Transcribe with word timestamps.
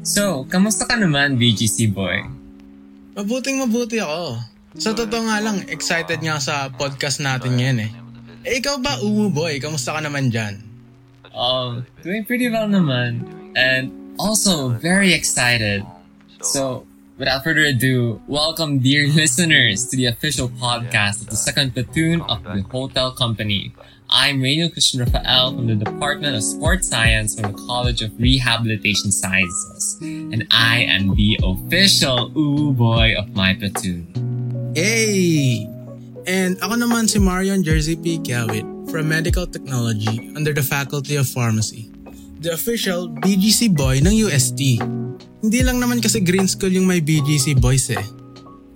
So, 0.00 0.48
kamusta 0.48 0.88
ka 0.88 0.96
naman, 0.96 1.36
BGC 1.36 1.92
boy? 1.92 2.24
Mabuting 3.16 3.60
mabuti 3.60 4.00
ako. 4.00 4.40
Sa 4.80 4.94
totoo 4.94 5.26
nga 5.26 5.42
lang, 5.42 5.66
excited 5.66 6.22
nga 6.22 6.38
sa 6.38 6.70
podcast 6.70 7.18
natin 7.20 7.58
ngayon 7.58 7.78
eh. 7.84 7.92
Eh 8.46 8.62
ikaw 8.62 8.80
ba, 8.80 8.96
Uwu 9.04 9.28
Boy? 9.28 9.60
Kamusta 9.60 9.92
ka 9.92 10.00
naman 10.00 10.32
dyan? 10.32 10.62
Um, 11.36 11.84
doing 12.00 12.24
pretty 12.24 12.48
well 12.48 12.64
naman. 12.64 13.26
And 13.52 13.92
also 14.16 14.72
very 14.80 15.12
excited. 15.12 15.84
So, 16.40 16.88
without 17.20 17.44
further 17.44 17.68
ado, 17.68 18.16
welcome 18.26 18.78
dear 18.78 19.06
listeners 19.12 19.86
to 19.86 19.94
the 19.94 20.06
official 20.06 20.48
podcast 20.56 21.20
of 21.20 21.28
the 21.28 21.36
second 21.36 21.74
platoon 21.74 22.22
of 22.22 22.42
the 22.42 22.64
Hotel 22.72 23.12
Company. 23.12 23.74
I'm 24.08 24.40
Rainiel 24.40 24.72
Christian 24.72 25.00
Rafael 25.00 25.52
from 25.52 25.66
the 25.68 25.76
Department 25.76 26.34
of 26.34 26.42
Sports 26.42 26.88
Science 26.88 27.38
from 27.38 27.52
the 27.52 27.58
College 27.68 28.00
of 28.00 28.18
Rehabilitation 28.18 29.12
Sciences. 29.12 29.98
And 30.00 30.48
I 30.50 30.88
am 30.88 31.14
the 31.14 31.38
official 31.44 32.32
ooh 32.32 32.72
boy 32.72 33.14
of 33.18 33.36
my 33.36 33.52
platoon. 33.52 34.72
Hey! 34.74 35.68
And 36.24 36.56
ako 36.64 36.80
naman 36.80 37.04
si 37.12 37.20
Marion 37.20 37.60
Jersey 37.60 38.00
P. 38.00 38.16
Gawit 38.16 38.64
from 38.88 39.12
Medical 39.12 39.44
Technology 39.44 40.32
under 40.32 40.56
the 40.56 40.64
Faculty 40.64 41.20
of 41.20 41.28
Pharmacy. 41.28 41.92
The 42.40 42.56
official 42.56 43.12
BGC 43.12 43.76
boy 43.76 44.00
ng 44.00 44.16
UST. 44.24 44.80
Hindi 45.40 45.64
lang 45.64 45.80
naman 45.80 46.04
kasi 46.04 46.20
Green 46.20 46.44
School 46.44 46.76
yung 46.76 46.84
may 46.84 47.00
BGC 47.00 47.56
boys 47.56 47.88
eh. 47.88 48.04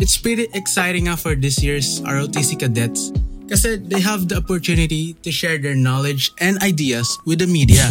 It's 0.01 0.17
pretty 0.17 0.49
exciting 0.57 1.13
nga 1.13 1.17
for 1.17 1.37
this 1.37 1.61
year's 1.61 2.01
ROTC 2.01 2.57
cadets 2.57 3.13
kasi 3.45 3.77
they 3.77 4.01
have 4.01 4.33
the 4.33 4.41
opportunity 4.41 5.13
to 5.21 5.29
share 5.29 5.61
their 5.61 5.77
knowledge 5.77 6.33
and 6.41 6.57
ideas 6.65 7.21
with 7.29 7.45
the 7.45 7.49
media. 7.49 7.85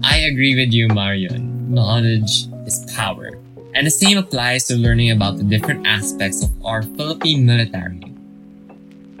I 0.00 0.24
agree 0.24 0.56
with 0.56 0.72
you, 0.72 0.88
Marion. 0.88 1.68
Knowledge 1.68 2.48
is 2.64 2.80
power. 2.96 3.36
And 3.76 3.84
the 3.84 3.92
same 3.92 4.16
applies 4.16 4.64
to 4.72 4.74
learning 4.80 5.12
about 5.12 5.36
the 5.36 5.44
different 5.44 5.84
aspects 5.84 6.40
of 6.40 6.50
our 6.64 6.80
Philippine 6.96 7.44
military. 7.44 8.00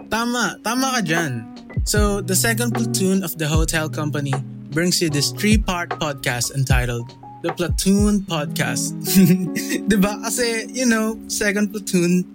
Tama, 0.08 0.56
tama 0.64 0.96
ka 0.96 1.00
dyan. 1.04 1.44
So, 1.84 2.24
the 2.24 2.34
second 2.34 2.72
platoon 2.72 3.20
of 3.20 3.36
the 3.36 3.44
hotel 3.44 3.92
company 3.92 4.32
brings 4.72 5.04
you 5.04 5.12
this 5.12 5.30
three-part 5.36 6.00
podcast 6.00 6.56
entitled 6.56 7.12
The 7.42 7.52
Platoon 7.54 8.26
Podcast. 8.26 8.98
diba? 9.86 10.18
Kasi, 10.26 10.66
you 10.74 10.86
know, 10.86 11.14
second 11.30 11.70
platoon. 11.70 12.26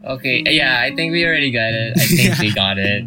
Okay, 0.00 0.40
yeah, 0.46 0.80
I 0.80 0.94
think 0.94 1.12
we 1.12 1.26
already 1.26 1.50
got 1.52 1.74
it. 1.76 1.92
I 1.96 2.00
think 2.00 2.28
Yeah. 2.32 2.40
we 2.40 2.48
got 2.54 2.78
it. 2.78 3.04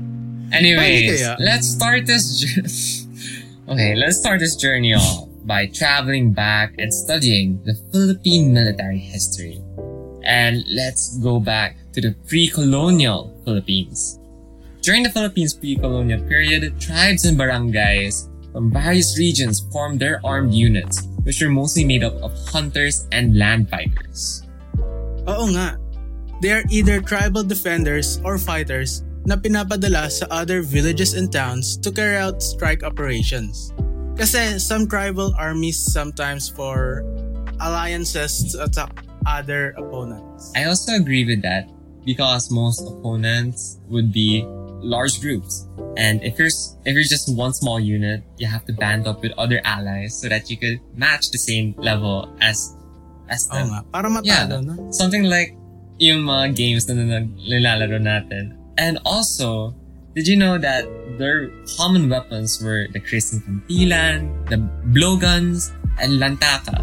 Anyways, 0.54 1.26
let's 1.40 1.66
start 1.66 2.06
this. 2.06 2.46
okay, 3.70 3.96
let's 3.96 4.20
start 4.20 4.40
this 4.40 4.56
journey 4.56 4.94
off 4.94 5.26
by 5.48 5.66
traveling 5.66 6.30
back 6.34 6.76
and 6.78 6.94
studying 6.94 7.58
the 7.66 7.74
Philippine 7.90 8.54
military 8.54 9.00
history. 9.00 9.58
And 10.22 10.62
let's 10.70 11.18
go 11.18 11.40
back 11.40 11.78
to 11.94 12.02
the 12.02 12.14
pre-colonial 12.30 13.34
Philippines. 13.46 14.20
During 14.86 15.02
the 15.04 15.10
Philippines 15.10 15.56
pre-colonial 15.56 16.22
period, 16.28 16.62
tribes 16.80 17.26
and 17.26 17.40
barangays 17.40 18.30
from 18.52 18.70
various 18.70 19.18
regions 19.18 19.64
formed 19.72 20.00
their 20.00 20.20
armed 20.26 20.54
units, 20.54 21.08
which 21.24 21.42
were 21.42 21.54
mostly 21.54 21.84
made 21.84 22.04
up 22.04 22.16
of 22.22 22.32
hunters 22.50 23.08
and 23.12 23.38
land 23.38 23.70
fighters. 23.70 24.46
Oo 25.28 25.52
nga. 25.54 25.78
They 26.42 26.50
are 26.50 26.66
either 26.74 27.02
tribal 27.02 27.46
defenders 27.46 28.18
or 28.26 28.42
fighters 28.42 29.06
na 29.30 29.38
pinapadala 29.38 30.10
sa 30.10 30.26
other 30.34 30.66
villages 30.66 31.14
and 31.14 31.30
towns 31.30 31.78
to 31.86 31.94
carry 31.94 32.18
out 32.18 32.42
strike 32.42 32.82
operations. 32.82 33.70
Kasi 34.18 34.58
some 34.58 34.90
tribal 34.90 35.34
armies 35.38 35.78
sometimes 35.78 36.50
for 36.50 37.06
alliances 37.62 38.54
to 38.54 38.66
attack 38.66 39.06
other 39.30 39.78
opponents. 39.78 40.50
I 40.58 40.66
also 40.66 40.98
agree 40.98 41.26
with 41.26 41.46
that 41.46 41.70
because 42.06 42.50
most 42.50 42.82
opponents 42.82 43.78
would 43.90 44.10
be 44.10 44.42
large 44.82 45.22
groups. 45.22 45.66
And 45.98 46.22
if 46.24 46.38
you're 46.38 46.52
if 46.86 46.94
you're 46.94 47.08
just 47.08 47.30
one 47.34 47.54
small 47.54 47.80
unit, 47.80 48.24
you 48.38 48.48
have 48.48 48.66
to 48.66 48.74
band 48.74 49.08
up 49.08 49.22
with 49.22 49.32
other 49.38 49.62
allies 49.64 50.20
so 50.20 50.30
that 50.30 50.50
you 50.50 50.58
could 50.58 50.80
match 50.98 51.32
the 51.32 51.38
same 51.38 51.74
level 51.78 52.30
as 52.42 52.76
as 53.30 53.48
them. 53.48 53.70
nga. 53.72 53.86
Para 53.94 54.10
Yeah. 54.24 54.46
no? 54.62 54.92
Something 54.92 55.24
like 55.30 55.56
yung 56.02 56.26
mga 56.26 56.56
games 56.58 56.90
na 56.90 56.98
nilalaro 56.98 58.02
natin. 58.02 58.58
And 58.82 58.98
also, 59.06 59.76
did 60.16 60.28
you 60.28 60.36
know 60.36 60.58
that 60.58 60.90
their 61.22 61.54
common 61.78 62.10
weapons 62.10 62.58
were 62.58 62.90
the 62.92 63.00
Chrysanthempilan, 63.00 64.50
the 64.50 64.58
blowguns, 64.92 65.72
and 66.02 66.18
lantaka? 66.18 66.82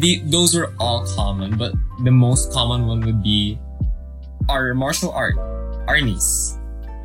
The, 0.00 0.20
those 0.26 0.54
were 0.56 0.72
all 0.80 1.04
common, 1.16 1.56
but 1.56 1.72
the 2.04 2.10
most 2.10 2.52
common 2.52 2.86
one 2.86 3.00
would 3.04 3.22
be 3.22 3.58
our 4.48 4.74
martial 4.74 5.10
art, 5.12 5.36
Arnis. 5.88 6.55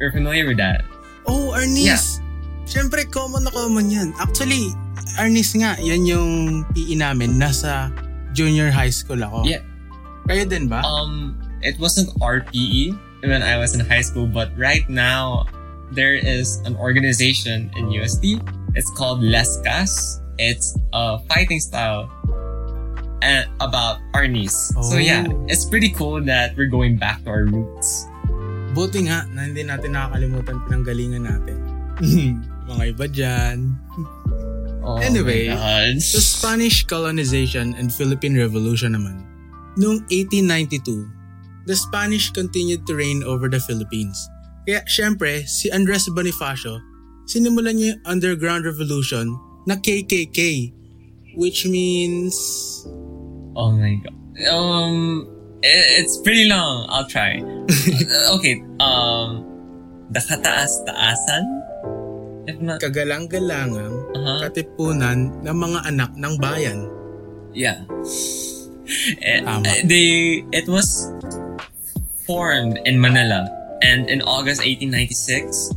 You're 0.02 0.12
familiar 0.12 0.50
with 0.50 0.58
that? 0.58 0.82
Oh, 1.30 1.54
Arnis! 1.54 1.86
Yeah. 1.86 2.02
Siyempre, 2.66 3.06
common 3.06 3.46
na 3.46 3.54
common 3.54 3.94
yan. 3.94 4.18
Actually, 4.18 4.74
Arnis 5.22 5.54
nga, 5.54 5.78
yan 5.78 6.10
yung 6.10 6.66
PE 6.74 6.98
namin. 6.98 7.38
Nasa 7.38 7.94
junior 8.34 8.74
high 8.74 8.90
school 8.90 9.22
ako. 9.22 9.46
Yeah. 9.46 9.62
Kayo 10.26 10.50
din 10.50 10.66
ba? 10.66 10.82
Um, 10.82 11.38
it 11.62 11.78
wasn't 11.78 12.10
RPE 12.18 12.98
when 13.22 13.46
I 13.46 13.62
was 13.62 13.78
in 13.78 13.86
high 13.86 14.02
school, 14.02 14.26
but 14.26 14.50
right 14.58 14.88
now 14.90 15.46
there 15.94 16.18
is 16.18 16.58
an 16.66 16.74
organization 16.82 17.70
in 17.78 17.94
USD. 17.94 18.42
It's 18.74 18.90
called 18.98 19.22
Lescas. 19.22 20.18
It's 20.42 20.74
a 20.94 21.20
fighting 21.30 21.60
style 21.62 22.10
and 23.22 23.46
about 23.62 24.02
Arnis. 24.18 24.74
Oh. 24.74 24.82
So 24.82 24.96
Oh. 24.96 24.98
yeah, 24.98 25.28
it's 25.46 25.66
pretty 25.70 25.94
cool 25.94 26.18
that 26.26 26.58
we're 26.58 26.72
going 26.72 26.98
back 26.98 27.22
to 27.26 27.30
our 27.30 27.46
roots. 27.46 28.10
Buti 28.72 29.12
nga 29.12 29.28
na 29.36 29.48
hindi 29.48 29.68
natin 29.68 29.96
nakakalimutan 29.96 30.58
pinanggalingan 30.68 31.24
natin. 31.28 31.58
Mga 32.72 32.84
iba 32.96 33.06
dyan. 33.12 33.58
Oh 34.82 34.98
Anyway. 34.98 35.52
Sa 36.00 36.20
Spanish 36.24 36.88
colonization 36.88 37.76
and 37.76 37.92
Philippine 37.92 38.34
Revolution 38.34 38.96
naman, 38.96 39.22
noong 39.76 40.02
1892, 40.10 41.06
the 41.68 41.76
Spanish 41.76 42.32
continued 42.32 42.88
to 42.88 42.96
reign 42.96 43.22
over 43.28 43.52
the 43.52 43.60
Philippines. 43.60 44.18
Kaya 44.66 44.82
syempre, 44.88 45.46
si 45.46 45.70
Andres 45.74 46.10
Bonifacio, 46.10 46.82
sinimulan 47.30 47.78
niya 47.78 47.98
yung 47.98 48.02
underground 48.08 48.64
revolution 48.66 49.36
na 49.66 49.78
KKK, 49.78 50.72
which 51.38 51.66
means... 51.68 52.34
oh 53.54 53.72
my 53.74 54.00
God. 54.02 54.16
Um, 54.50 55.28
it's 55.64 56.18
pretty 56.22 56.50
long. 56.50 56.88
I'll 56.90 57.08
try. 57.08 57.42
Okay. 58.36 58.62
Um, 58.80 59.46
the 60.10 60.20
kataas-taasan. 60.20 61.44
If 62.50 62.58
not, 62.60 62.82
kagalang-galangang 62.82 64.18
uh-huh. 64.18 64.40
katipunan 64.50 65.46
ng 65.46 65.56
mga 65.56 65.80
anak 65.88 66.12
ng 66.18 66.34
bayan. 66.42 66.90
Yeah. 67.54 67.86
It, 69.22 69.46
Tama. 69.46 69.64
they, 69.86 70.42
it 70.52 70.68
was 70.68 71.08
formed 72.26 72.82
in 72.84 73.00
Manila 73.00 73.48
and 73.82 74.10
in 74.10 74.22
August 74.22 74.62
1896, 74.62 75.74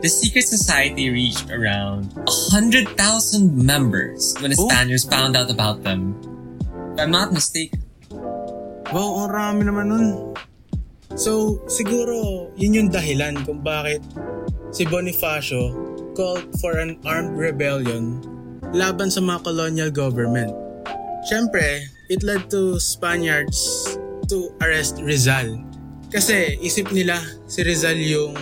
the 0.00 0.08
secret 0.08 0.42
society 0.42 1.10
reached 1.10 1.50
around 1.50 2.14
100,000 2.14 2.94
members 3.54 4.34
when 4.40 4.50
the 4.50 4.56
Oh. 4.58 4.68
Spaniards 4.68 5.04
found 5.04 5.36
out 5.36 5.50
about 5.50 5.82
them. 5.82 6.14
If 6.94 7.00
I'm 7.00 7.10
not 7.10 7.32
mistaken. 7.32 7.87
Wow, 8.88 9.28
ang 9.28 9.30
rami 9.30 9.62
naman 9.68 9.86
nun. 9.92 10.06
So, 11.12 11.60
siguro, 11.68 12.48
yun 12.56 12.72
yung 12.72 12.88
dahilan 12.88 13.44
kung 13.44 13.60
bakit 13.60 14.00
si 14.72 14.88
Bonifacio 14.88 15.76
called 16.16 16.48
for 16.56 16.80
an 16.80 16.96
armed 17.04 17.36
rebellion 17.36 18.20
laban 18.72 19.12
sa 19.12 19.20
mga 19.20 19.44
colonial 19.44 19.90
government. 19.92 20.52
Siyempre, 21.28 21.84
it 22.08 22.24
led 22.24 22.48
to 22.48 22.80
Spaniards 22.80 23.58
to 24.32 24.48
arrest 24.64 25.00
Rizal. 25.04 25.60
Kasi 26.08 26.56
isip 26.64 26.88
nila 26.88 27.20
si 27.44 27.60
Rizal 27.60 28.00
yung 28.00 28.32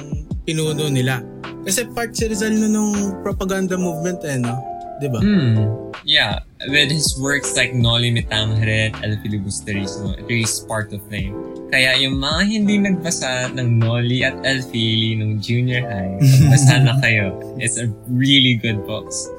pinuno 0.46 0.87
nila. 0.87 1.22
Kasi 1.66 1.90
part 1.90 2.14
si 2.14 2.31
Rizal 2.31 2.54
nun 2.54 2.70
nung 2.70 2.94
propaganda 3.26 3.75
movement 3.75 4.22
eh, 4.22 4.38
no? 4.38 4.54
Diba? 5.02 5.19
Hmm. 5.19 5.90
Yeah. 6.06 6.45
With 6.66 6.90
his 6.90 7.14
works 7.14 7.54
like 7.54 7.74
Noli 7.74 8.10
Me 8.10 8.26
Tangere 8.26 8.90
at 8.90 8.98
El 9.06 9.14
Filibusterismo, 9.22 10.18
it 10.18 10.26
really 10.26 10.50
sparked 10.50 10.90
the 10.90 10.98
flame. 11.06 11.38
Kaya 11.70 11.94
yung 12.02 12.18
mga 12.18 12.42
hindi 12.42 12.74
nagbasa 12.82 13.54
ng 13.54 13.78
Noli 13.78 14.26
at 14.26 14.34
El 14.42 14.66
Fili 14.66 15.14
nung 15.14 15.38
junior 15.38 15.86
high, 15.86 16.18
basa 16.50 16.82
na 16.82 16.98
kayo. 16.98 17.38
It's 17.62 17.78
a 17.78 17.86
really 18.10 18.58
good 18.58 18.82
books. 18.82 19.30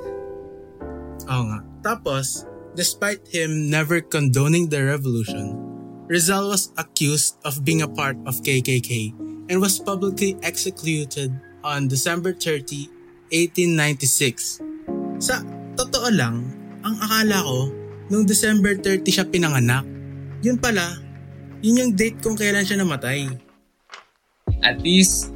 Oo 1.28 1.44
nga. 1.52 1.60
Tapos, 1.84 2.48
despite 2.80 3.24
him 3.28 3.68
never 3.68 4.00
condoning 4.00 4.72
the 4.72 4.80
revolution, 4.80 5.60
Rizal 6.08 6.48
was 6.48 6.72
accused 6.80 7.36
of 7.44 7.68
being 7.68 7.84
a 7.84 7.92
part 7.92 8.16
of 8.24 8.40
KKK 8.40 9.12
and 9.52 9.60
was 9.60 9.84
publicly 9.84 10.40
executed 10.44 11.36
on 11.60 11.92
December 11.92 12.32
30, 12.32 12.88
1896. 13.36 14.64
Sa 15.20 15.44
totoo 15.76 16.08
lang, 16.16 16.57
ang 16.98 17.06
akala 17.06 17.46
ko, 17.46 17.70
nung 18.10 18.26
December 18.26 18.74
30 18.74 19.06
siya 19.06 19.26
pinanganak. 19.30 19.86
Yun 20.42 20.58
pala, 20.58 20.98
yun 21.62 21.86
yung 21.86 21.92
date 21.94 22.18
kung 22.26 22.34
kailan 22.34 22.66
siya 22.66 22.82
namatay. 22.82 23.30
At 24.66 24.82
least, 24.82 25.30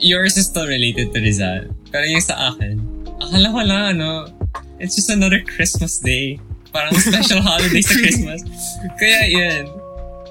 yours 0.00 0.40
is 0.40 0.48
still 0.48 0.64
related 0.64 1.12
to 1.12 1.20
Rizal. 1.20 1.68
Pero 1.92 2.08
yung 2.08 2.24
sa 2.24 2.56
akin, 2.56 2.80
akala 3.20 3.52
ko 3.52 3.60
lang, 3.68 3.82
ano, 4.00 4.32
it's 4.80 4.96
just 4.96 5.12
another 5.12 5.44
Christmas 5.44 6.00
day. 6.00 6.40
Parang 6.72 6.96
special 6.96 7.44
holiday 7.52 7.84
sa 7.84 8.00
Christmas. 8.00 8.40
Kaya 8.96 9.28
yun. 9.28 9.62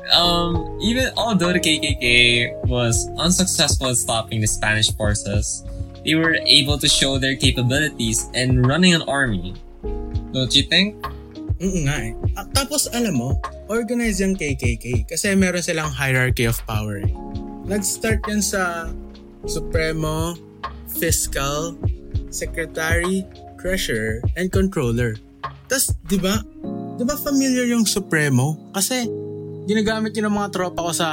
Um, 0.09 0.73
even 0.81 1.13
although 1.13 1.53
the 1.53 1.61
KKK 1.61 2.05
was 2.65 3.05
unsuccessful 3.21 3.93
in 3.93 3.95
stopping 3.95 4.41
the 4.41 4.49
Spanish 4.49 4.89
forces, 4.97 5.61
they 6.01 6.17
were 6.17 6.41
able 6.49 6.81
to 6.81 6.89
show 6.89 7.21
their 7.21 7.37
capabilities 7.37 8.25
in 8.33 8.65
running 8.65 8.97
an 8.97 9.05
army. 9.05 9.53
Don't 10.33 10.49
you 10.57 10.65
think? 10.65 10.97
Oo 11.61 11.79
nga 11.85 11.97
eh. 12.09 12.11
Ah, 12.33 12.49
tapos 12.51 12.89
alam 12.89 13.15
mo, 13.15 13.37
organize 13.69 14.17
yung 14.19 14.33
KKK 14.33 15.05
kasi 15.05 15.31
meron 15.37 15.61
silang 15.61 15.93
hierarchy 15.93 16.49
of 16.49 16.57
power 16.65 16.99
eh. 16.99 17.13
Nag-start 17.69 18.25
yan 18.27 18.41
sa 18.41 18.91
Supremo, 19.45 20.35
Fiscal, 20.89 21.77
Secretary, 22.33 23.23
Treasurer, 23.61 24.19
and 24.35 24.51
Controller. 24.51 25.15
Tapos, 25.71 25.95
di 26.09 26.19
ba? 26.19 26.41
Di 26.99 27.03
ba 27.07 27.15
familiar 27.15 27.63
yung 27.69 27.87
Supremo? 27.87 28.59
Kasi, 28.75 29.07
ginagamit 29.69 30.11
yun 30.17 30.27
ng 30.27 30.35
mga 30.35 30.49
tropa 30.51 30.83
ko 30.83 30.91
sa 30.91 31.07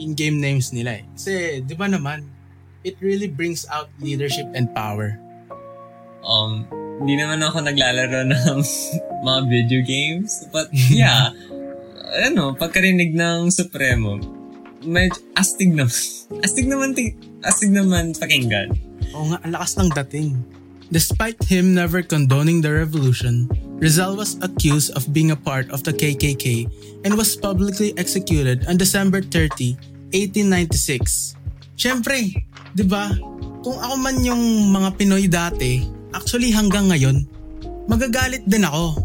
in-game 0.00 0.42
names 0.42 0.74
nila 0.74 0.98
eh. 0.98 1.04
Kasi, 1.14 1.62
di 1.62 1.74
ba 1.78 1.86
naman, 1.86 2.26
it 2.82 2.98
really 2.98 3.28
brings 3.30 3.68
out 3.70 3.92
leadership 4.02 4.48
and 4.56 4.72
power. 4.74 5.14
Um, 6.26 6.66
hindi 7.00 7.14
naman 7.16 7.40
ako 7.40 7.64
naglalaro 7.64 8.20
ng 8.32 8.60
mga 9.24 9.40
video 9.48 9.80
games. 9.80 10.44
But 10.52 10.68
yeah, 10.92 11.32
ano, 12.28 12.52
pagkarinig 12.54 13.16
ng 13.16 13.48
Supremo, 13.48 14.20
medyo 14.84 15.16
astig 15.34 15.72
naman. 15.72 15.96
astig 16.46 16.68
naman, 16.68 16.92
ti- 16.92 17.16
astig 17.42 17.72
naman 17.72 18.12
pakinggan. 18.12 18.70
Oo 19.16 19.32
nga, 19.32 19.38
ang 19.42 19.52
lakas 19.56 19.80
ng 19.80 19.90
dating. 20.04 20.36
Despite 20.90 21.38
him 21.46 21.70
never 21.70 22.02
condoning 22.02 22.58
the 22.58 22.70
revolution, 22.74 23.46
Rizal 23.78 24.18
was 24.18 24.34
accused 24.42 24.90
of 24.98 25.06
being 25.14 25.30
a 25.30 25.38
part 25.38 25.70
of 25.70 25.86
the 25.86 25.94
KKK 25.94 26.66
and 27.06 27.14
was 27.14 27.38
publicly 27.38 27.94
executed 27.94 28.66
on 28.66 28.74
December 28.74 29.22
30, 29.22 29.78
1896. 30.10 31.38
Siyempre, 31.78 32.34
di 32.74 32.84
ba? 32.84 33.06
Kung 33.62 33.78
ako 33.78 33.94
man 34.02 34.18
yung 34.26 34.42
mga 34.74 34.88
Pinoy 34.98 35.30
dati, 35.30 35.99
actually 36.14 36.50
hanggang 36.50 36.90
ngayon, 36.90 37.26
magagalit 37.86 38.46
din 38.46 38.66
ako. 38.66 39.02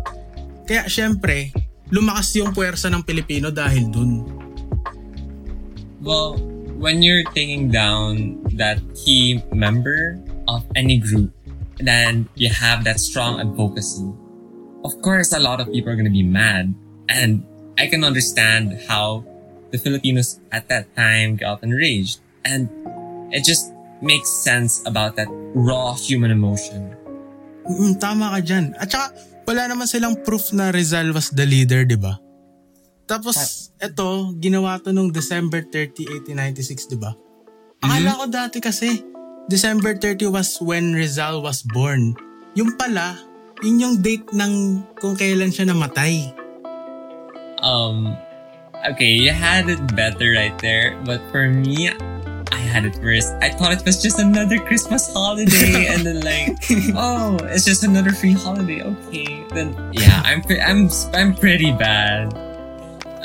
Kaya 0.66 0.90
siyempre, 0.90 1.54
lumakas 1.94 2.34
yung 2.38 2.54
puwersa 2.54 2.90
ng 2.90 3.06
Pilipino 3.06 3.54
dahil 3.54 3.90
dun. 3.94 4.26
Well, 6.02 6.38
when 6.78 7.02
you're 7.02 7.26
taking 7.34 7.70
down 7.70 8.42
that 8.58 8.78
key 8.94 9.42
member 9.54 10.22
of 10.48 10.66
any 10.78 11.02
group, 11.02 11.34
then 11.78 12.30
you 12.36 12.50
have 12.50 12.84
that 12.86 13.00
strong 13.02 13.42
advocacy. 13.42 14.06
Of 14.86 15.02
course, 15.02 15.34
a 15.34 15.42
lot 15.42 15.60
of 15.60 15.70
people 15.74 15.92
are 15.92 15.98
going 15.98 16.10
to 16.10 16.14
be 16.14 16.26
mad. 16.26 16.74
And 17.10 17.46
I 17.78 17.88
can 17.88 18.06
understand 18.06 18.78
how 18.88 19.26
the 19.72 19.78
Filipinos 19.78 20.40
at 20.52 20.70
that 20.70 20.94
time 20.96 21.36
got 21.36 21.64
enraged. 21.64 22.22
And 22.46 22.70
it 23.34 23.44
just 23.44 23.75
makes 24.06 24.30
sense 24.30 24.86
about 24.86 25.18
that 25.18 25.28
raw 25.58 25.98
human 25.98 26.30
emotion. 26.30 26.94
Mm, 27.66 27.98
tama 27.98 28.38
ka 28.38 28.40
dyan. 28.46 28.78
At 28.78 28.94
saka, 28.94 29.18
wala 29.50 29.66
naman 29.66 29.90
silang 29.90 30.22
proof 30.22 30.54
na 30.54 30.70
Rizal 30.70 31.10
was 31.10 31.34
the 31.34 31.44
leader, 31.50 31.82
di 31.82 31.98
ba? 31.98 32.22
Tapos, 33.10 33.70
eto, 33.82 34.34
ginawa 34.38 34.78
to 34.82 34.94
nung 34.94 35.10
December 35.10 35.66
30, 35.66 36.30
1896, 36.30 36.94
di 36.94 36.98
ba? 36.98 37.14
Akala 37.82 38.18
ko 38.18 38.26
dati 38.30 38.58
kasi, 38.62 39.02
December 39.46 39.94
30 39.98 40.34
was 40.34 40.58
when 40.58 40.94
Rizal 40.94 41.42
was 41.42 41.62
born. 41.62 42.18
Yung 42.58 42.74
pala, 42.78 43.18
yun 43.62 43.82
yung 43.82 43.96
date 44.02 44.26
ng 44.34 44.82
kung 44.98 45.14
kailan 45.14 45.54
siya 45.54 45.70
namatay. 45.70 46.34
Um, 47.62 48.18
okay, 48.90 49.14
you 49.14 49.30
had 49.30 49.70
it 49.70 49.82
better 49.94 50.34
right 50.34 50.58
there. 50.58 50.98
But 51.06 51.22
for 51.30 51.46
me, 51.50 51.94
I 52.52 52.60
had 52.60 52.86
it 52.86 52.98
worse. 53.02 53.30
I 53.42 53.50
thought 53.50 53.72
it 53.74 53.86
was 53.86 54.02
just 54.02 54.20
another 54.20 54.60
Christmas 54.60 55.12
holiday, 55.12 55.88
and 55.92 56.06
then 56.06 56.22
like, 56.22 56.58
oh, 56.96 57.38
it's 57.50 57.66
just 57.66 57.84
another 57.84 58.12
free 58.12 58.34
holiday. 58.34 58.82
Okay, 58.84 59.46
then 59.54 59.74
yeah, 59.94 60.22
I'm 60.26 60.42
pre- 60.42 60.62
I'm 60.62 60.90
I'm 61.14 61.34
pretty 61.34 61.72
bad. 61.72 62.34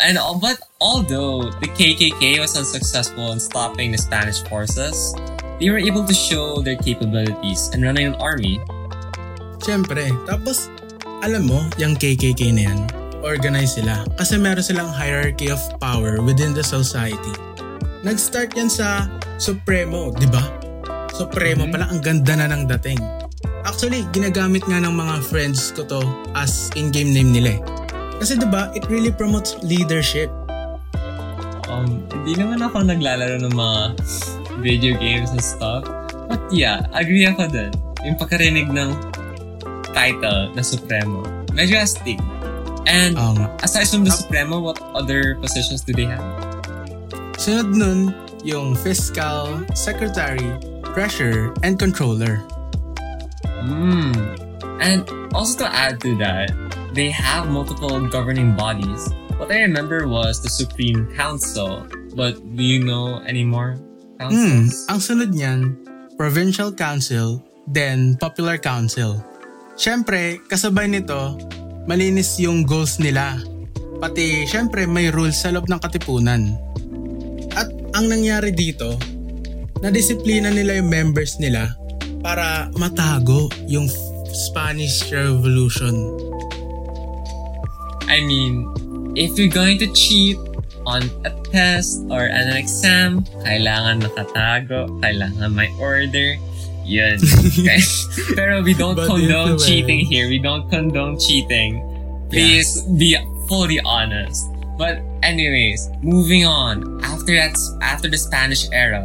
And 0.01 0.17
all, 0.17 0.41
but 0.41 0.57
although 0.81 1.53
the 1.61 1.69
KKK 1.69 2.41
was 2.41 2.57
unsuccessful 2.57 3.33
in 3.33 3.41
stopping 3.41 3.93
the 3.93 3.99
Spanish 3.99 4.41
forces, 4.49 5.13
they 5.61 5.69
were 5.69 5.79
able 5.79 6.09
to 6.09 6.15
show 6.15 6.65
their 6.65 6.77
capabilities 6.77 7.69
in 7.75 7.83
running 7.83 8.09
an 8.09 8.17
army. 8.17 8.57
Siyempre. 9.61 10.09
Tapos, 10.25 10.73
alam 11.21 11.45
mo, 11.53 11.69
yung 11.77 12.01
KKK 12.01 12.57
na 12.57 12.63
yan, 12.65 12.79
organize 13.21 13.77
sila. 13.77 14.09
Kasi 14.17 14.41
meron 14.41 14.65
silang 14.65 14.89
hierarchy 14.89 15.53
of 15.53 15.61
power 15.77 16.25
within 16.25 16.57
the 16.57 16.65
society. 16.65 17.37
Nag-start 18.01 18.57
yan 18.57 18.73
sa 18.73 19.05
Supremo, 19.37 20.09
di 20.17 20.25
ba? 20.25 20.41
Supremo 21.13 21.69
Mhm. 21.69 21.73
pala, 21.73 21.85
ang 21.93 22.01
ganda 22.01 22.33
na 22.33 22.49
ng 22.49 22.65
dating. 22.77 22.97
Actually, 23.61 24.09
ginagamit 24.17 24.65
nga 24.65 24.81
ng 24.81 24.95
mga 24.97 25.21
friends 25.29 25.69
ko 25.77 25.85
to 25.85 26.01
as 26.33 26.73
in-game 26.81 27.13
name 27.13 27.29
nila 27.29 27.61
eh. 27.61 27.61
Kasi 28.17 28.41
di 28.41 28.49
ba, 28.49 28.73
it 28.73 28.89
really 28.89 29.13
promotes 29.13 29.61
leadership. 29.61 30.33
Um, 31.69 32.09
hindi 32.09 32.41
naman 32.41 32.65
ako 32.65 32.89
naglalaro 32.89 33.37
ng 33.45 33.53
mga 33.53 33.81
video 34.65 34.97
games 34.97 35.29
and 35.37 35.45
stuff. 35.45 35.85
But 36.25 36.41
yeah, 36.49 36.89
agree 36.97 37.29
ako 37.29 37.53
dun. 37.53 37.73
Yung 38.09 38.17
pagkarinig 38.17 38.73
ng 38.73 38.97
title 39.93 40.49
na 40.57 40.63
Supremo. 40.65 41.21
Medyo 41.53 41.77
astig. 41.85 42.17
And 42.89 43.15
nga. 43.15 43.53
aside 43.61 43.93
from 43.93 44.09
the 44.09 44.13
Supremo, 44.13 44.57
what 44.57 44.81
other 44.97 45.37
positions 45.37 45.85
do 45.85 45.93
they 45.93 46.09
have? 46.09 46.25
Sunod 47.41 47.73
nun, 47.73 48.13
yung 48.45 48.77
Fiscal, 48.77 49.65
Secretary, 49.73 50.53
Treasurer, 50.93 51.57
and 51.65 51.81
Controller. 51.81 52.45
Hmm. 53.65 54.13
And 54.81 55.05
also 55.33 55.65
to 55.65 55.69
add 55.69 56.01
to 56.05 56.17
that, 56.21 56.53
they 56.93 57.09
have 57.09 57.49
multiple 57.49 57.97
governing 58.09 58.53
bodies. 58.53 59.09
What 59.41 59.49
I 59.49 59.65
remember 59.65 60.05
was 60.05 60.45
the 60.45 60.53
Supreme 60.53 61.09
Council. 61.17 61.89
But 62.13 62.37
do 62.57 62.63
you 62.63 62.85
know 62.85 63.25
any 63.25 63.45
more 63.45 63.81
Hmm, 64.21 64.29
councils? 64.69 64.85
ang 64.93 65.01
sunod 65.01 65.31
niyan, 65.33 65.81
Provincial 66.21 66.69
Council, 66.77 67.41
then 67.65 68.21
Popular 68.21 68.61
Council. 68.61 69.17
Siyempre, 69.81 70.45
kasabay 70.45 70.93
nito, 70.93 71.41
malinis 71.89 72.37
yung 72.37 72.69
goals 72.69 73.01
nila. 73.01 73.41
Pati, 73.97 74.45
siyempre, 74.45 74.85
may 74.85 75.09
rules 75.09 75.41
sa 75.41 75.49
loob 75.49 75.73
ng 75.73 75.81
katipunan. 75.81 76.53
Ang 78.01 78.09
nangyari 78.09 78.49
dito, 78.57 78.97
nadisiplina 79.85 80.49
nila 80.49 80.81
yung 80.81 80.89
members 80.89 81.37
nila 81.37 81.77
para 82.25 82.73
matago 82.81 83.53
yung 83.69 83.85
Spanish 84.33 85.05
Revolution. 85.13 85.93
I 88.09 88.25
mean, 88.25 88.65
if 89.21 89.37
you're 89.37 89.53
going 89.53 89.77
to 89.85 89.89
cheat 89.93 90.41
on 90.89 91.13
a 91.29 91.33
test 91.53 92.01
or 92.09 92.25
an 92.25 92.57
exam, 92.57 93.29
kailangan 93.45 94.01
nakatago, 94.01 94.89
kailangan 95.05 95.53
may 95.53 95.69
order. 95.77 96.41
Yun. 96.89 97.21
Pero 98.41 98.65
we 98.65 98.73
don't 98.73 98.97
condone 98.97 99.61
cheating 99.61 100.09
here. 100.09 100.25
We 100.33 100.41
don't 100.41 100.73
condone 100.73 101.21
cheating. 101.21 101.85
Please 102.33 102.81
be 102.97 103.21
fully 103.45 103.77
honest. 103.85 104.49
But 104.81 105.05
anyways, 105.23 105.91
moving 106.01 106.47
on. 106.47 107.05
After 107.05 107.37
that, 107.37 107.53
after 107.83 108.09
the 108.09 108.17
Spanish 108.17 108.65
era, 108.73 109.05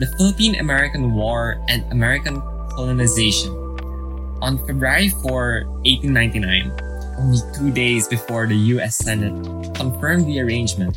the 0.00 0.08
Philippine-American 0.16 1.12
War 1.12 1.60
and 1.68 1.84
American 1.92 2.40
colonization. 2.72 3.52
On 4.40 4.56
February 4.64 5.10
4, 5.20 5.68
1899, 5.84 6.72
only 7.20 7.38
two 7.52 7.70
days 7.70 8.08
before 8.08 8.46
the 8.46 8.56
U.S. 8.80 8.96
Senate 8.96 9.36
confirmed 9.76 10.24
the 10.24 10.40
arrangement, 10.40 10.96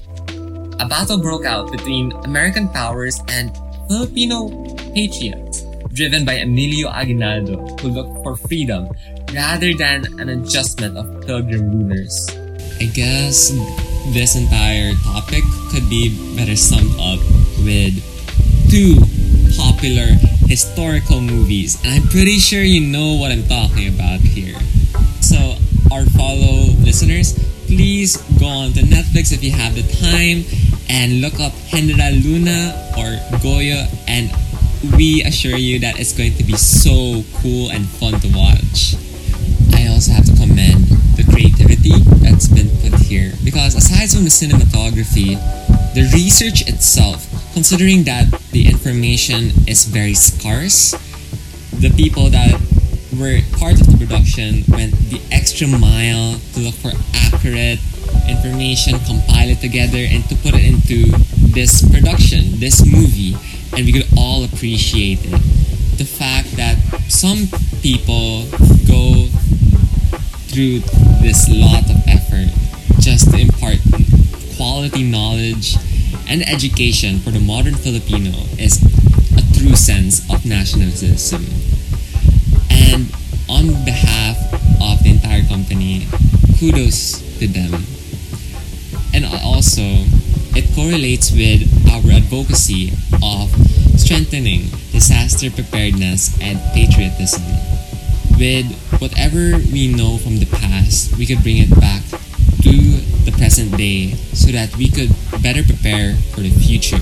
a 0.80 0.88
battle 0.88 1.20
broke 1.20 1.44
out 1.44 1.70
between 1.70 2.14
American 2.24 2.70
powers 2.70 3.20
and 3.28 3.52
Filipino 3.92 4.48
patriots, 4.96 5.68
driven 5.92 6.24
by 6.24 6.40
Emilio 6.40 6.88
Aguinaldo, 6.88 7.60
who 7.84 7.90
looked 7.90 8.24
for 8.24 8.38
freedom 8.38 8.88
rather 9.34 9.74
than 9.74 10.08
an 10.22 10.30
adjustment 10.30 10.96
of 10.96 11.28
pilgrim 11.28 11.76
rulers. 11.76 12.32
I 12.80 12.86
guess 12.86 13.52
this 14.14 14.36
entire 14.36 14.94
topic 15.04 15.44
could 15.72 15.90
be 15.90 16.16
better 16.36 16.56
summed 16.56 16.92
up 17.00 17.20
with 17.64 17.96
two 18.70 18.96
popular 19.58 20.08
historical 20.48 21.22
movies, 21.22 21.78
and 21.84 21.94
I'm 21.94 22.08
pretty 22.10 22.40
sure 22.40 22.62
you 22.62 22.82
know 22.82 23.16
what 23.16 23.32
I'm 23.32 23.44
talking 23.44 23.88
about 23.88 24.20
here. 24.20 24.58
So, 25.22 25.58
our 25.92 26.06
follow 26.06 26.72
listeners, 26.84 27.34
please 27.68 28.18
go 28.40 28.46
on 28.46 28.74
to 28.74 28.82
Netflix 28.82 29.34
if 29.34 29.44
you 29.44 29.52
have 29.52 29.76
the 29.76 29.84
time 30.00 30.44
and 30.90 31.22
look 31.22 31.40
up 31.40 31.54
General 31.68 32.14
Luna 32.14 32.94
or 32.98 33.12
Goyo 33.40 33.86
and 34.08 34.32
we 34.96 35.24
assure 35.24 35.58
you 35.58 35.80
that 35.80 36.00
it's 36.00 36.14
going 36.14 36.34
to 36.36 36.44
be 36.44 36.56
so 36.56 37.24
cool 37.42 37.72
and 37.72 37.86
fun 37.86 38.20
to 38.22 38.28
watch. 38.36 38.96
I 39.74 39.88
also 39.88 40.12
have 40.12 40.26
to 40.26 40.36
commend 40.36 40.86
the 41.18 41.26
creativity 41.30 41.98
that's 42.24 42.48
been 42.48 42.70
here 43.08 43.32
because 43.44 43.76
aside 43.76 44.12
from 44.12 44.24
the 44.24 44.30
cinematography, 44.30 45.40
the 45.96 46.04
research 46.14 46.68
itself, 46.68 47.26
considering 47.54 48.04
that 48.04 48.28
the 48.52 48.68
information 48.68 49.52
is 49.66 49.86
very 49.86 50.14
scarce, 50.14 50.92
the 51.80 51.90
people 51.96 52.30
that 52.30 52.52
were 53.18 53.40
part 53.58 53.80
of 53.80 53.88
the 53.88 53.98
production 53.98 54.64
went 54.68 54.92
the 55.10 55.22
extra 55.32 55.68
mile 55.68 56.36
to 56.54 56.60
look 56.60 56.76
for 56.76 56.92
accurate 57.32 57.80
information, 58.28 59.00
compile 59.08 59.50
it 59.50 59.62
together, 59.62 60.04
and 60.12 60.28
to 60.28 60.36
put 60.44 60.54
it 60.54 60.66
into 60.68 61.08
this 61.56 61.82
production, 61.90 62.60
this 62.60 62.86
movie, 62.86 63.36
and 63.74 63.86
we 63.86 63.94
could 63.94 64.08
all 64.18 64.44
appreciate 64.44 65.20
it. 65.24 65.40
The 65.98 66.06
fact 66.06 66.52
that 66.58 66.76
some 67.08 67.48
people 67.82 68.46
go 68.86 69.32
through 70.52 70.80
this 71.24 71.48
lot 71.50 71.90
of 71.90 71.98
effort 72.08 72.67
just 73.00 73.32
to 73.32 73.38
impart 73.38 73.78
quality 74.56 75.04
knowledge 75.04 75.76
and 76.30 76.42
education 76.48 77.20
for 77.20 77.32
the 77.32 77.40
modern 77.40 77.76
Filipino 77.76 78.32
is 78.58 78.82
a 79.38 79.58
true 79.58 79.76
sense 79.76 80.28
of 80.32 80.46
nationalism. 80.46 81.46
And 82.70 83.12
on 83.50 83.86
behalf 83.86 84.38
of 84.82 85.04
the 85.04 85.12
entire 85.12 85.44
company, 85.44 86.08
kudos 86.60 87.22
to 87.40 87.48
them. 87.48 87.86
And 89.14 89.26
also, 89.26 89.82
it 90.56 90.66
correlates 90.76 91.32
with 91.32 91.64
our 91.90 92.12
advocacy 92.12 92.92
of 93.24 93.50
strengthening 94.00 94.70
disaster 94.92 95.50
preparedness 95.50 96.38
and 96.42 96.60
patriotism. 96.74 97.44
With 98.38 98.68
whatever 99.00 99.58
we 99.72 99.94
know 99.94 100.18
from 100.18 100.38
the 100.38 100.46
past, 100.46 101.18
we 101.18 101.26
could 101.26 101.42
bring 101.42 101.58
it 101.58 101.70
back 101.80 102.04
to 102.64 102.74
the 103.26 103.34
present 103.38 103.76
day 103.78 104.14
so 104.34 104.52
that 104.52 104.76
we 104.78 104.90
could 104.90 105.10
better 105.42 105.64
prepare 105.64 106.16
for 106.34 106.42
the 106.42 106.52
future. 106.64 107.02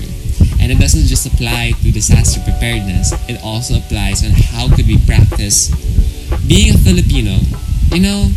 And 0.60 0.72
it 0.72 0.78
doesn't 0.78 1.06
just 1.06 1.26
apply 1.26 1.72
to 1.82 1.92
disaster 1.92 2.40
preparedness, 2.40 3.12
it 3.28 3.40
also 3.44 3.78
applies 3.78 4.24
on 4.24 4.32
how 4.32 4.68
could 4.74 4.86
we 4.86 4.98
practice 5.06 5.70
being 6.46 6.74
a 6.74 6.78
Filipino. 6.78 7.38
You 7.92 8.00
know, 8.02 8.28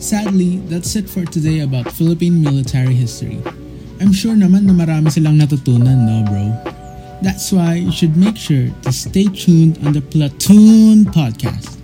Sadly, 0.00 0.56
that's 0.64 0.96
it 0.96 1.10
for 1.10 1.26
today 1.26 1.60
about 1.60 1.92
Philippine 1.92 2.40
military 2.40 2.94
history. 2.94 3.36
I'm 4.00 4.16
sure 4.16 4.32
naman 4.32 4.64
na 4.64 4.72
marami 4.72 5.12
silang 5.12 5.36
natutunan, 5.36 6.08
no 6.08 6.24
bro? 6.24 6.56
That's 7.20 7.52
why 7.52 7.84
you 7.84 7.92
should 7.92 8.16
make 8.16 8.40
sure 8.40 8.72
to 8.80 8.90
stay 8.96 9.28
tuned 9.28 9.76
on 9.84 9.92
the 9.92 10.00
Platoon 10.00 11.04
podcast. 11.04 11.79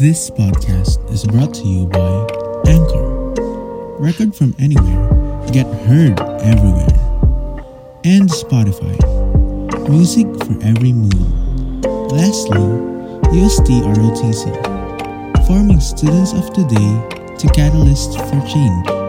This 0.00 0.28
podcast 0.28 1.08
is 1.12 1.24
brought 1.24 1.54
to 1.54 1.62
you 1.62 1.86
by 1.86 2.26
Anchor. 2.66 3.30
Record 4.00 4.34
from 4.34 4.52
anywhere, 4.58 5.08
get 5.52 5.66
heard 5.86 6.18
everywhere. 6.40 6.88
And 8.02 8.28
Spotify. 8.28 8.98
Music 9.88 10.26
for 10.46 10.60
every 10.66 10.92
mood. 10.92 11.84
Lastly, 12.10 12.58
UST 13.38 13.70
ROTC. 13.86 15.46
Forming 15.46 15.78
students 15.78 16.32
of 16.32 16.52
today 16.52 16.90
to 17.38 17.46
catalysts 17.54 18.16
for 18.18 18.44
change. 18.48 19.03